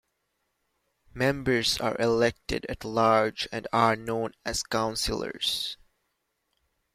[1.13, 5.77] Members are elected at large and are known as Councillors.